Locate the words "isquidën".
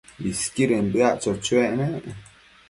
0.29-0.85